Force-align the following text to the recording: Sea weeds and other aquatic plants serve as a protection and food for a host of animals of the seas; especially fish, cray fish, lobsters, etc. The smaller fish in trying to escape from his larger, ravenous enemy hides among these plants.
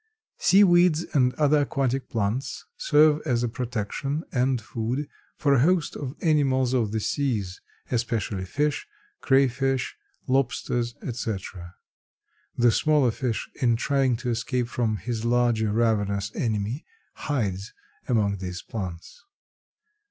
Sea 0.39 0.63
weeds 0.63 1.03
and 1.13 1.31
other 1.35 1.61
aquatic 1.61 2.09
plants 2.09 2.65
serve 2.75 3.21
as 3.23 3.43
a 3.43 3.47
protection 3.47 4.23
and 4.31 4.59
food 4.59 5.07
for 5.37 5.53
a 5.53 5.59
host 5.59 5.95
of 5.95 6.15
animals 6.23 6.73
of 6.73 6.91
the 6.91 6.99
seas; 6.99 7.61
especially 7.91 8.45
fish, 8.45 8.87
cray 9.19 9.47
fish, 9.47 9.95
lobsters, 10.27 10.95
etc. 11.03 11.75
The 12.57 12.71
smaller 12.71 13.11
fish 13.11 13.47
in 13.61 13.75
trying 13.75 14.15
to 14.17 14.31
escape 14.31 14.69
from 14.69 14.97
his 14.97 15.23
larger, 15.23 15.71
ravenous 15.71 16.31
enemy 16.33 16.83
hides 17.13 17.71
among 18.07 18.37
these 18.37 18.63
plants. 18.63 19.23